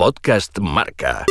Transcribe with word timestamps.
Podcast 0.00 0.58
Marca. 0.60 1.26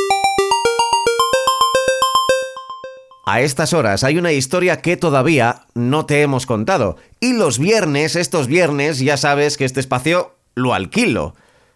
A 3.25 3.41
estas 3.41 3.73
horas 3.73 4.03
hay 4.03 4.19
una 4.19 4.31
historia 4.31 4.79
que 4.79 4.95
todavía 4.95 5.63
no 5.73 6.05
te 6.05 6.21
hemos 6.21 6.45
contado. 6.45 6.95
Y 7.19 7.33
los 7.33 7.57
viernes, 7.57 8.15
estos 8.15 8.45
viernes, 8.45 8.99
ya 8.99 9.17
sabes 9.17 9.57
que 9.57 9.65
este 9.65 9.79
espacio 9.79 10.35
lo 10.53 10.75
alquilo. 10.75 11.33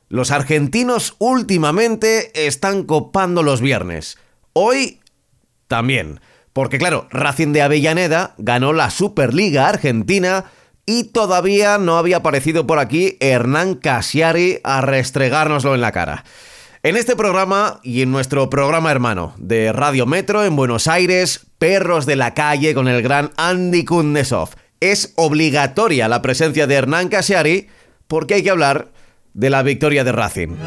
Los 0.07 0.29
argentinos 0.29 1.15
últimamente 1.17 2.45
están 2.45 2.83
copando 2.83 3.41
los 3.41 3.59
viernes. 3.59 4.19
Hoy 4.53 4.99
también. 5.67 6.19
Porque 6.53 6.77
claro, 6.77 7.07
Racing 7.09 7.53
de 7.53 7.63
Avellaneda 7.63 8.35
ganó 8.37 8.71
la 8.71 8.91
Superliga 8.91 9.67
Argentina 9.67 10.45
y 10.85 11.05
todavía 11.05 11.79
no 11.79 11.97
había 11.97 12.17
aparecido 12.17 12.67
por 12.67 12.77
aquí 12.77 13.17
Hernán 13.19 13.73
Casiari 13.73 14.59
a 14.63 14.81
restregárnoslo 14.81 15.73
en 15.73 15.81
la 15.81 15.91
cara. 15.91 16.23
En 16.85 16.97
este 16.97 17.15
programa 17.15 17.79
y 17.81 18.01
en 18.01 18.11
nuestro 18.11 18.49
programa 18.49 18.91
hermano 18.91 19.33
de 19.37 19.71
Radio 19.71 20.05
Metro 20.05 20.43
en 20.43 20.57
Buenos 20.57 20.87
Aires, 20.89 21.47
Perros 21.57 22.05
de 22.05 22.17
la 22.17 22.33
Calle 22.33 22.73
con 22.73 22.89
el 22.89 23.01
gran 23.01 23.31
Andy 23.37 23.85
Kundesov, 23.85 24.49
es 24.81 25.13
obligatoria 25.15 26.09
la 26.09 26.21
presencia 26.21 26.67
de 26.67 26.75
Hernán 26.75 27.07
Casiari 27.07 27.69
porque 28.07 28.33
hay 28.33 28.43
que 28.43 28.49
hablar 28.49 28.89
de 29.33 29.49
la 29.49 29.63
victoria 29.63 30.03
de 30.03 30.11
Racing. 30.11 30.57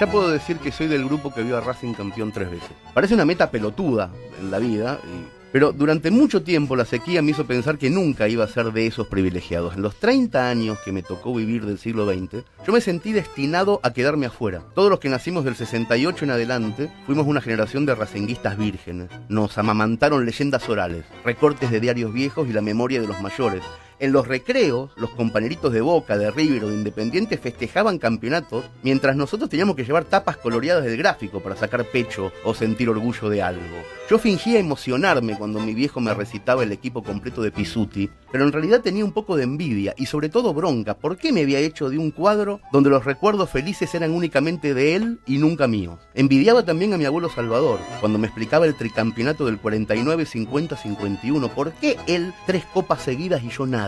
Ya 0.00 0.10
puedo 0.10 0.30
decir 0.30 0.56
que 0.60 0.72
soy 0.72 0.86
del 0.86 1.04
grupo 1.04 1.34
que 1.34 1.42
vio 1.42 1.58
a 1.58 1.60
Racing 1.60 1.92
campeón 1.92 2.32
tres 2.32 2.50
veces. 2.50 2.70
Parece 2.94 3.12
una 3.12 3.26
meta 3.26 3.50
pelotuda 3.50 4.10
en 4.40 4.50
la 4.50 4.60
vida 4.60 4.98
y 5.04 5.37
pero 5.52 5.72
durante 5.72 6.10
mucho 6.10 6.42
tiempo 6.42 6.76
la 6.76 6.84
sequía 6.84 7.22
me 7.22 7.30
hizo 7.30 7.46
pensar 7.46 7.78
que 7.78 7.90
nunca 7.90 8.28
iba 8.28 8.44
a 8.44 8.48
ser 8.48 8.72
de 8.72 8.86
esos 8.86 9.06
privilegiados. 9.06 9.74
En 9.74 9.82
los 9.82 9.96
30 9.96 10.48
años 10.48 10.78
que 10.84 10.92
me 10.92 11.02
tocó 11.02 11.34
vivir 11.34 11.64
del 11.64 11.78
siglo 11.78 12.06
XX, 12.06 12.44
yo 12.66 12.72
me 12.72 12.80
sentí 12.80 13.12
destinado 13.12 13.80
a 13.82 13.92
quedarme 13.92 14.26
afuera. 14.26 14.62
Todos 14.74 14.90
los 14.90 15.00
que 15.00 15.08
nacimos 15.08 15.44
del 15.44 15.56
68 15.56 16.24
en 16.24 16.30
adelante 16.30 16.92
fuimos 17.06 17.26
una 17.26 17.40
generación 17.40 17.86
de 17.86 17.94
racinguistas 17.94 18.58
vírgenes. 18.58 19.08
Nos 19.28 19.58
amamantaron 19.58 20.24
leyendas 20.24 20.68
orales, 20.68 21.04
recortes 21.24 21.70
de 21.70 21.80
diarios 21.80 22.12
viejos 22.12 22.48
y 22.48 22.52
la 22.52 22.62
memoria 22.62 23.00
de 23.00 23.08
los 23.08 23.20
mayores. 23.20 23.62
En 24.00 24.12
los 24.12 24.28
recreos, 24.28 24.92
los 24.94 25.10
compañeritos 25.10 25.72
de 25.72 25.80
Boca, 25.80 26.16
de 26.16 26.30
River 26.30 26.64
o 26.64 26.68
de 26.68 26.74
Independiente 26.74 27.36
festejaban 27.36 27.98
campeonatos, 27.98 28.64
mientras 28.84 29.16
nosotros 29.16 29.50
teníamos 29.50 29.74
que 29.74 29.84
llevar 29.84 30.04
tapas 30.04 30.36
coloreadas 30.36 30.84
del 30.84 30.96
gráfico 30.96 31.40
para 31.40 31.56
sacar 31.56 31.84
pecho 31.84 32.30
o 32.44 32.54
sentir 32.54 32.88
orgullo 32.88 33.28
de 33.28 33.42
algo. 33.42 33.64
Yo 34.08 34.20
fingía 34.20 34.60
emocionarme 34.60 35.36
cuando 35.36 35.58
mi 35.58 35.74
viejo 35.74 35.98
me 36.00 36.14
recitaba 36.14 36.62
el 36.62 36.70
equipo 36.70 37.02
completo 37.02 37.42
de 37.42 37.50
Pisuti, 37.50 38.08
pero 38.30 38.44
en 38.44 38.52
realidad 38.52 38.82
tenía 38.82 39.04
un 39.04 39.12
poco 39.12 39.36
de 39.36 39.42
envidia 39.42 39.94
y 39.98 40.06
sobre 40.06 40.28
todo 40.28 40.54
bronca. 40.54 40.94
¿Por 40.94 41.16
qué 41.16 41.32
me 41.32 41.42
había 41.42 41.58
hecho 41.58 41.90
de 41.90 41.98
un 41.98 42.12
cuadro 42.12 42.60
donde 42.72 42.90
los 42.90 43.04
recuerdos 43.04 43.50
felices 43.50 43.92
eran 43.94 44.12
únicamente 44.12 44.74
de 44.74 44.94
él 44.94 45.18
y 45.26 45.38
nunca 45.38 45.66
míos? 45.66 45.98
Envidiaba 46.14 46.64
también 46.64 46.94
a 46.94 46.98
mi 46.98 47.04
abuelo 47.04 47.28
Salvador 47.28 47.80
cuando 47.98 48.18
me 48.18 48.28
explicaba 48.28 48.64
el 48.64 48.76
tricampeonato 48.76 49.44
del 49.44 49.60
49-50-51. 49.60 51.50
¿Por 51.50 51.72
qué 51.72 51.96
él 52.06 52.32
tres 52.46 52.64
copas 52.72 53.02
seguidas 53.02 53.42
y 53.42 53.48
yo 53.50 53.66
nada? 53.66 53.87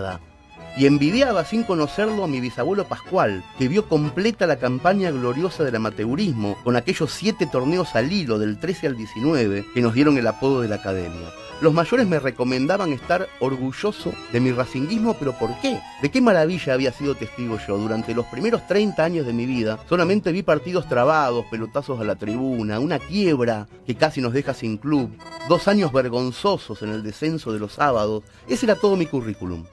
Y 0.76 0.86
envidiaba 0.86 1.44
sin 1.44 1.64
conocerlo 1.64 2.24
a 2.24 2.28
mi 2.28 2.40
bisabuelo 2.40 2.86
Pascual, 2.86 3.44
que 3.58 3.68
vio 3.68 3.88
completa 3.88 4.46
la 4.46 4.56
campaña 4.56 5.10
gloriosa 5.10 5.64
del 5.64 5.76
amateurismo, 5.76 6.56
con 6.62 6.76
aquellos 6.76 7.10
siete 7.10 7.46
torneos 7.46 7.96
al 7.96 8.12
hilo 8.12 8.38
del 8.38 8.58
13 8.58 8.86
al 8.86 8.96
19 8.96 9.66
que 9.74 9.80
nos 9.80 9.94
dieron 9.94 10.16
el 10.16 10.26
apodo 10.26 10.60
de 10.60 10.68
la 10.68 10.76
academia. 10.76 11.28
Los 11.60 11.74
mayores 11.74 12.06
me 12.06 12.18
recomendaban 12.18 12.90
estar 12.94 13.28
orgulloso 13.38 14.14
de 14.32 14.40
mi 14.40 14.50
racinguismo, 14.50 15.14
pero 15.18 15.38
¿por 15.38 15.50
qué? 15.60 15.78
¿De 16.00 16.10
qué 16.10 16.22
maravilla 16.22 16.72
había 16.72 16.90
sido 16.90 17.14
testigo 17.14 17.58
yo? 17.68 17.76
Durante 17.76 18.14
los 18.14 18.24
primeros 18.26 18.66
30 18.66 19.04
años 19.04 19.26
de 19.26 19.34
mi 19.34 19.44
vida, 19.44 19.78
solamente 19.86 20.32
vi 20.32 20.42
partidos 20.42 20.88
trabados, 20.88 21.44
pelotazos 21.50 22.00
a 22.00 22.04
la 22.04 22.16
tribuna, 22.16 22.80
una 22.80 22.98
quiebra 22.98 23.68
que 23.86 23.94
casi 23.94 24.22
nos 24.22 24.32
deja 24.32 24.54
sin 24.54 24.78
club, 24.78 25.10
dos 25.50 25.68
años 25.68 25.92
vergonzosos 25.92 26.80
en 26.80 26.92
el 26.92 27.02
descenso 27.02 27.52
de 27.52 27.58
los 27.58 27.74
sábados. 27.74 28.22
Ese 28.48 28.64
era 28.64 28.74
todo 28.74 28.96
mi 28.96 29.04
currículum. 29.04 29.66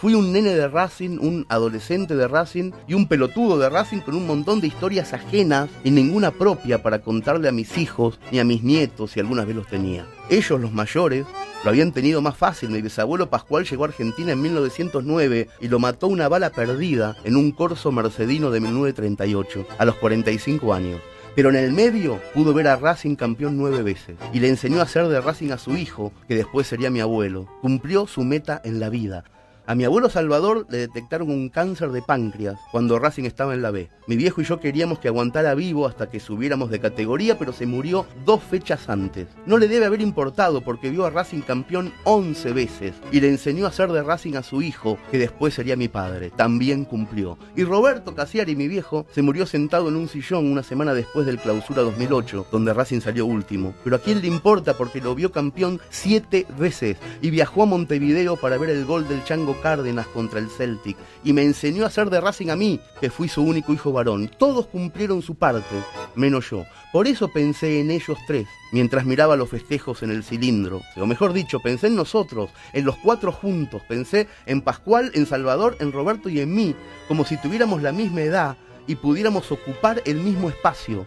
Fui 0.00 0.14
un 0.14 0.32
nene 0.32 0.54
de 0.54 0.68
Racing, 0.68 1.18
un 1.18 1.44
adolescente 1.48 2.14
de 2.14 2.28
Racing 2.28 2.70
y 2.86 2.94
un 2.94 3.08
pelotudo 3.08 3.58
de 3.58 3.68
Racing 3.68 3.98
con 3.98 4.14
un 4.14 4.28
montón 4.28 4.60
de 4.60 4.68
historias 4.68 5.12
ajenas 5.12 5.68
y 5.82 5.90
ninguna 5.90 6.30
propia 6.30 6.84
para 6.84 7.00
contarle 7.00 7.48
a 7.48 7.52
mis 7.52 7.76
hijos 7.78 8.20
ni 8.30 8.38
a 8.38 8.44
mis 8.44 8.62
nietos 8.62 9.10
si 9.10 9.18
alguna 9.18 9.44
vez 9.44 9.56
los 9.56 9.66
tenía. 9.66 10.06
Ellos, 10.30 10.60
los 10.60 10.72
mayores, 10.72 11.26
lo 11.64 11.70
habían 11.70 11.90
tenido 11.90 12.22
más 12.22 12.36
fácil. 12.36 12.70
Mi 12.70 12.80
bisabuelo 12.80 13.28
Pascual 13.28 13.64
llegó 13.64 13.82
a 13.82 13.88
Argentina 13.88 14.30
en 14.30 14.40
1909 14.40 15.48
y 15.60 15.66
lo 15.66 15.80
mató 15.80 16.06
una 16.06 16.28
bala 16.28 16.50
perdida 16.50 17.16
en 17.24 17.34
un 17.34 17.50
corso 17.50 17.90
mercedino 17.90 18.52
de 18.52 18.60
1938, 18.60 19.66
a 19.78 19.84
los 19.84 19.96
45 19.96 20.74
años. 20.74 21.00
Pero 21.34 21.48
en 21.48 21.56
el 21.56 21.72
medio 21.72 22.20
pudo 22.34 22.54
ver 22.54 22.68
a 22.68 22.76
Racing 22.76 23.16
campeón 23.16 23.56
nueve 23.56 23.82
veces 23.82 24.16
y 24.32 24.38
le 24.38 24.48
enseñó 24.48 24.78
a 24.78 24.84
hacer 24.84 25.08
de 25.08 25.20
Racing 25.20 25.50
a 25.50 25.58
su 25.58 25.76
hijo, 25.76 26.12
que 26.28 26.36
después 26.36 26.68
sería 26.68 26.88
mi 26.88 27.00
abuelo. 27.00 27.48
Cumplió 27.60 28.06
su 28.06 28.22
meta 28.22 28.60
en 28.62 28.78
la 28.78 28.90
vida. 28.90 29.24
A 29.68 29.74
mi 29.74 29.84
abuelo 29.84 30.08
Salvador 30.08 30.66
le 30.70 30.78
detectaron 30.78 31.28
un 31.28 31.50
cáncer 31.50 31.90
de 31.90 32.00
páncreas 32.00 32.58
cuando 32.72 32.98
Racing 32.98 33.24
estaba 33.24 33.52
en 33.52 33.60
la 33.60 33.70
B. 33.70 33.90
Mi 34.06 34.16
viejo 34.16 34.40
y 34.40 34.44
yo 34.44 34.60
queríamos 34.60 34.98
que 34.98 35.08
aguantara 35.08 35.54
vivo 35.54 35.86
hasta 35.86 36.08
que 36.08 36.20
subiéramos 36.20 36.70
de 36.70 36.80
categoría, 36.80 37.38
pero 37.38 37.52
se 37.52 37.66
murió 37.66 38.06
dos 38.24 38.42
fechas 38.42 38.88
antes. 38.88 39.26
No 39.44 39.58
le 39.58 39.68
debe 39.68 39.84
haber 39.84 40.00
importado 40.00 40.62
porque 40.62 40.88
vio 40.88 41.04
a 41.04 41.10
Racing 41.10 41.42
campeón 41.42 41.92
11 42.04 42.54
veces 42.54 42.94
y 43.12 43.20
le 43.20 43.28
enseñó 43.28 43.66
a 43.66 43.68
hacer 43.68 43.92
de 43.92 44.02
Racing 44.02 44.36
a 44.36 44.42
su 44.42 44.62
hijo, 44.62 44.96
que 45.10 45.18
después 45.18 45.52
sería 45.52 45.76
mi 45.76 45.88
padre. 45.88 46.30
También 46.34 46.86
cumplió. 46.86 47.36
Y 47.54 47.64
Roberto 47.64 48.14
Casiari, 48.14 48.56
mi 48.56 48.68
viejo, 48.68 49.04
se 49.12 49.20
murió 49.20 49.44
sentado 49.44 49.90
en 49.90 49.96
un 49.96 50.08
sillón 50.08 50.50
una 50.50 50.62
semana 50.62 50.94
después 50.94 51.26
del 51.26 51.36
clausura 51.36 51.82
2008, 51.82 52.46
donde 52.50 52.72
Racing 52.72 53.00
salió 53.00 53.26
último. 53.26 53.74
Pero 53.84 53.96
a 53.96 53.98
quién 53.98 54.22
le 54.22 54.28
importa 54.28 54.78
porque 54.78 55.02
lo 55.02 55.14
vio 55.14 55.30
campeón 55.30 55.78
siete 55.90 56.46
veces 56.58 56.96
y 57.20 57.28
viajó 57.28 57.64
a 57.64 57.66
Montevideo 57.66 58.36
para 58.36 58.56
ver 58.56 58.70
el 58.70 58.86
gol 58.86 59.06
del 59.06 59.22
Chango 59.24 59.57
Cárdenas 59.58 60.06
contra 60.08 60.38
el 60.38 60.48
Celtic 60.50 60.96
y 61.24 61.32
me 61.32 61.42
enseñó 61.42 61.84
a 61.84 61.88
hacer 61.88 62.10
de 62.10 62.20
Racing 62.20 62.48
a 62.48 62.56
mí, 62.56 62.80
que 63.00 63.10
fui 63.10 63.28
su 63.28 63.42
único 63.42 63.72
hijo 63.72 63.92
varón. 63.92 64.30
Todos 64.38 64.66
cumplieron 64.66 65.22
su 65.22 65.34
parte, 65.34 65.76
menos 66.14 66.50
yo. 66.50 66.64
Por 66.92 67.06
eso 67.06 67.28
pensé 67.28 67.80
en 67.80 67.90
ellos 67.90 68.18
tres, 68.26 68.46
mientras 68.72 69.04
miraba 69.04 69.36
los 69.36 69.50
festejos 69.50 70.02
en 70.02 70.10
el 70.10 70.24
cilindro. 70.24 70.80
O 70.96 71.06
mejor 71.06 71.32
dicho, 71.32 71.60
pensé 71.60 71.88
en 71.88 71.96
nosotros, 71.96 72.50
en 72.72 72.84
los 72.84 72.96
cuatro 72.96 73.32
juntos. 73.32 73.82
Pensé 73.88 74.28
en 74.46 74.62
Pascual, 74.62 75.10
en 75.14 75.26
Salvador, 75.26 75.76
en 75.80 75.92
Roberto 75.92 76.28
y 76.28 76.40
en 76.40 76.54
mí, 76.54 76.74
como 77.08 77.24
si 77.24 77.36
tuviéramos 77.36 77.82
la 77.82 77.92
misma 77.92 78.22
edad 78.22 78.56
y 78.86 78.96
pudiéramos 78.96 79.52
ocupar 79.52 80.02
el 80.06 80.16
mismo 80.16 80.48
espacio. 80.48 81.06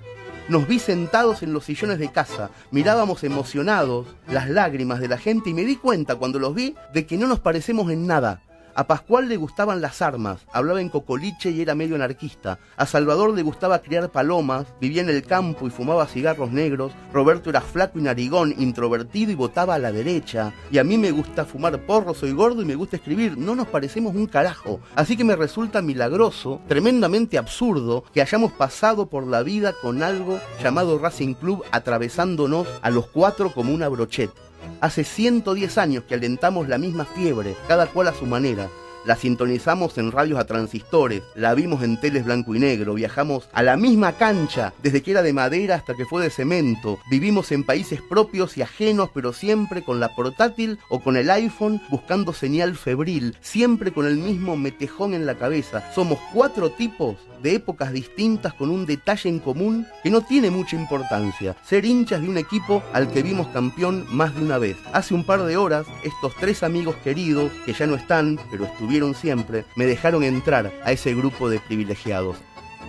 Nos 0.51 0.67
vi 0.67 0.79
sentados 0.79 1.43
en 1.43 1.53
los 1.53 1.63
sillones 1.63 1.97
de 1.97 2.11
casa, 2.11 2.49
mirábamos 2.71 3.23
emocionados 3.23 4.05
las 4.27 4.49
lágrimas 4.49 4.99
de 4.99 5.07
la 5.07 5.17
gente 5.17 5.49
y 5.49 5.53
me 5.53 5.63
di 5.63 5.77
cuenta 5.77 6.17
cuando 6.17 6.39
los 6.39 6.53
vi 6.53 6.75
de 6.93 7.05
que 7.05 7.15
no 7.15 7.25
nos 7.25 7.39
parecemos 7.39 7.89
en 7.89 8.05
nada. 8.05 8.41
A 8.73 8.87
Pascual 8.87 9.27
le 9.27 9.35
gustaban 9.35 9.81
las 9.81 10.01
armas, 10.01 10.45
hablaba 10.53 10.79
en 10.79 10.89
cocoliche 10.89 11.51
y 11.51 11.61
era 11.61 11.75
medio 11.75 11.95
anarquista. 11.95 12.57
A 12.77 12.85
Salvador 12.85 13.33
le 13.33 13.43
gustaba 13.43 13.79
criar 13.79 14.09
palomas, 14.09 14.65
vivía 14.79 15.01
en 15.01 15.09
el 15.09 15.23
campo 15.23 15.67
y 15.67 15.69
fumaba 15.69 16.07
cigarros 16.07 16.51
negros. 16.51 16.93
Roberto 17.11 17.49
era 17.49 17.59
flaco 17.59 17.99
y 17.99 18.03
narigón, 18.03 18.55
introvertido 18.57 19.31
y 19.31 19.35
votaba 19.35 19.75
a 19.75 19.79
la 19.79 19.91
derecha. 19.91 20.53
Y 20.71 20.77
a 20.77 20.85
mí 20.85 20.97
me 20.97 21.11
gusta 21.11 21.43
fumar 21.43 21.85
porro, 21.85 22.13
soy 22.13 22.31
gordo 22.31 22.61
y 22.61 22.65
me 22.65 22.75
gusta 22.75 22.95
escribir. 22.95 23.37
No 23.37 23.55
nos 23.55 23.67
parecemos 23.67 24.15
un 24.15 24.27
carajo. 24.27 24.79
Así 24.95 25.17
que 25.17 25.23
me 25.23 25.35
resulta 25.35 25.81
milagroso, 25.81 26.61
tremendamente 26.67 27.37
absurdo, 27.37 28.05
que 28.13 28.21
hayamos 28.21 28.53
pasado 28.53 29.07
por 29.07 29.27
la 29.27 29.43
vida 29.43 29.73
con 29.81 30.01
algo 30.01 30.39
llamado 30.63 30.97
Racing 30.97 31.33
Club 31.33 31.63
atravesándonos 31.71 32.67
a 32.81 32.89
los 32.89 33.07
cuatro 33.07 33.51
como 33.53 33.73
una 33.73 33.89
brocheta. 33.89 34.50
Hace 34.81 35.03
110 35.03 35.77
años 35.77 36.03
que 36.05 36.15
alentamos 36.15 36.67
la 36.67 36.79
misma 36.79 37.05
fiebre, 37.05 37.55
cada 37.67 37.85
cual 37.85 38.07
a 38.07 38.15
su 38.15 38.25
manera. 38.25 38.67
La 39.05 39.15
sintonizamos 39.15 39.97
en 39.99 40.11
radios 40.11 40.39
a 40.39 40.45
transistores, 40.45 41.21
la 41.35 41.53
vimos 41.53 41.83
en 41.83 41.99
teles 41.99 42.25
blanco 42.25 42.55
y 42.55 42.59
negro, 42.59 42.95
viajamos 42.95 43.47
a 43.53 43.61
la 43.61 43.77
misma 43.77 44.13
cancha, 44.13 44.73
desde 44.81 45.03
que 45.03 45.11
era 45.11 45.21
de 45.21 45.33
madera 45.33 45.75
hasta 45.75 45.93
que 45.93 46.05
fue 46.05 46.23
de 46.23 46.31
cemento, 46.31 46.97
vivimos 47.11 47.51
en 47.51 47.63
países 47.63 48.01
propios 48.01 48.57
y 48.57 48.63
ajenos, 48.63 49.09
pero 49.13 49.33
siempre 49.33 49.83
con 49.83 49.99
la 49.99 50.15
portátil 50.15 50.79
o 50.89 50.99
con 50.99 51.15
el 51.15 51.29
iPhone 51.29 51.79
buscando 51.89 52.33
señal 52.33 52.75
febril, 52.75 53.37
siempre 53.41 53.91
con 53.91 54.07
el 54.07 54.17
mismo 54.17 54.55
metejón 54.55 55.13
en 55.13 55.27
la 55.27 55.35
cabeza. 55.35 55.91
Somos 55.93 56.17
cuatro 56.33 56.71
tipos 56.71 57.17
de 57.41 57.55
épocas 57.55 57.91
distintas 57.91 58.53
con 58.53 58.69
un 58.69 58.85
detalle 58.85 59.29
en 59.29 59.39
común 59.39 59.87
que 60.03 60.09
no 60.09 60.21
tiene 60.21 60.51
mucha 60.51 60.75
importancia, 60.75 61.55
ser 61.63 61.85
hinchas 61.85 62.21
de 62.21 62.29
un 62.29 62.37
equipo 62.37 62.83
al 62.93 63.09
que 63.11 63.23
vimos 63.23 63.47
campeón 63.47 64.05
más 64.09 64.35
de 64.35 64.41
una 64.41 64.57
vez. 64.57 64.77
Hace 64.93 65.13
un 65.13 65.23
par 65.23 65.43
de 65.43 65.57
horas, 65.57 65.85
estos 66.03 66.35
tres 66.35 66.63
amigos 66.63 66.95
queridos, 67.03 67.51
que 67.65 67.73
ya 67.73 67.87
no 67.87 67.95
están, 67.95 68.39
pero 68.49 68.65
estuvieron 68.65 69.15
siempre, 69.15 69.65
me 69.75 69.85
dejaron 69.85 70.23
entrar 70.23 70.71
a 70.83 70.91
ese 70.91 71.13
grupo 71.13 71.49
de 71.49 71.59
privilegiados. 71.59 72.37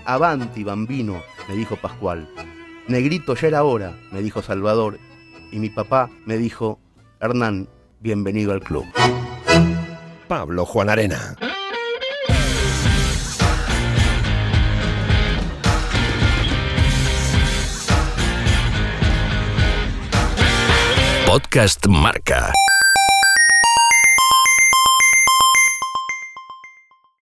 Avanti, 0.05 0.65
bambino, 0.65 1.23
me 1.49 1.55
dijo 1.55 1.77
Pascual. 1.77 2.29
Negrito, 2.89 3.35
ya 3.35 3.49
era 3.49 3.65
hora, 3.65 3.97
me 4.11 4.23
dijo 4.23 4.43
Salvador. 4.43 4.99
Y 5.53 5.59
mi 5.59 5.71
papá 5.71 6.11
me 6.25 6.37
dijo, 6.37 6.81
Hernán, 7.21 7.69
bienvenido 8.01 8.53
al 8.53 8.61
club. 8.61 8.87
Pablo 10.27 10.65
Juan 10.65 10.89
Arena. 10.89 11.37
Podcast 21.33 21.89
Marca. 21.89 22.53